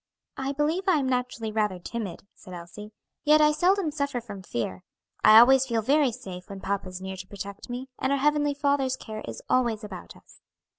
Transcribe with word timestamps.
"I 0.37 0.51
believe 0.53 0.85
I 0.87 0.97
am 0.97 1.07
naturally 1.07 1.51
rather 1.51 1.77
timid," 1.77 2.23
said 2.33 2.55
Elsie, 2.55 2.91
"yet 3.23 3.39
I 3.39 3.51
seldom 3.51 3.91
suffer 3.91 4.19
from 4.19 4.41
fear. 4.41 4.81
I 5.23 5.37
always 5.37 5.67
feel 5.67 5.83
very 5.83 6.11
safe 6.11 6.49
when 6.49 6.59
papa 6.59 6.89
is 6.89 7.01
near 7.01 7.15
to 7.17 7.27
protect 7.27 7.69
me, 7.69 7.87
and 7.99 8.11
our 8.11 8.17
Heavenly 8.17 8.55
Father's 8.55 8.97
care 8.97 9.21
is 9.27 9.43
always 9.47 9.83
about 9.83 10.15
us." 10.15 10.41